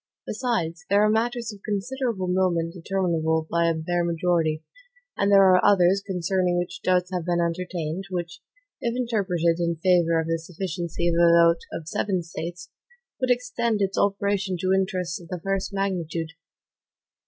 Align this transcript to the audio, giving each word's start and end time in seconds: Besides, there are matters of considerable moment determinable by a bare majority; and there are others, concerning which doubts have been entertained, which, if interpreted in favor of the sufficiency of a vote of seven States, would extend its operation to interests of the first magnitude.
Besides, 0.25 0.83
there 0.89 1.03
are 1.03 1.11
matters 1.11 1.53
of 1.53 1.61
considerable 1.61 2.27
moment 2.27 2.73
determinable 2.73 3.45
by 3.51 3.69
a 3.69 3.75
bare 3.75 4.03
majority; 4.03 4.63
and 5.15 5.31
there 5.31 5.43
are 5.45 5.63
others, 5.63 6.01
concerning 6.03 6.57
which 6.57 6.81
doubts 6.81 7.11
have 7.13 7.23
been 7.23 7.39
entertained, 7.39 8.05
which, 8.09 8.39
if 8.81 8.95
interpreted 8.95 9.59
in 9.59 9.75
favor 9.75 10.19
of 10.19 10.25
the 10.25 10.39
sufficiency 10.39 11.07
of 11.07 11.13
a 11.21 11.29
vote 11.31 11.59
of 11.71 11.87
seven 11.87 12.23
States, 12.23 12.71
would 13.19 13.29
extend 13.29 13.79
its 13.79 13.95
operation 13.95 14.57
to 14.61 14.73
interests 14.73 15.21
of 15.21 15.27
the 15.27 15.39
first 15.39 15.71
magnitude. 15.71 16.31